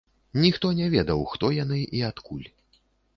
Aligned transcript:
Ніхто 0.43 0.69
не 0.79 0.87
ведаў 0.95 1.21
хто 1.33 1.51
яны 1.57 1.79
і 1.99 2.01
адкуль. 2.09 2.47